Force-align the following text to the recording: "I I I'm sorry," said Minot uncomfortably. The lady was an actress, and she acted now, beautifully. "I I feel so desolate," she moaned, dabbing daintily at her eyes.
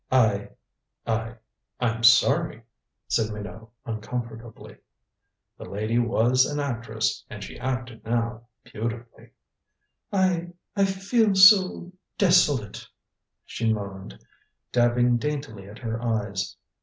"I 0.11 0.49
I 1.05 1.35
I'm 1.79 2.01
sorry," 2.03 2.63
said 3.07 3.31
Minot 3.31 3.69
uncomfortably. 3.85 4.77
The 5.59 5.65
lady 5.65 5.99
was 5.99 6.43
an 6.43 6.59
actress, 6.59 7.23
and 7.29 7.43
she 7.43 7.59
acted 7.59 8.03
now, 8.03 8.47
beautifully. 8.63 9.33
"I 10.11 10.53
I 10.75 10.85
feel 10.85 11.35
so 11.35 11.91
desolate," 12.17 12.87
she 13.45 13.71
moaned, 13.71 14.17
dabbing 14.71 15.17
daintily 15.17 15.69
at 15.69 15.77
her 15.77 16.01
eyes. 16.03 16.55